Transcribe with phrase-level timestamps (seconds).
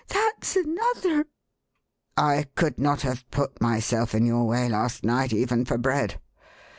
[0.07, 1.25] "That's another!11"
[2.17, 6.19] I could not have put myself in your way, last night, even for bread.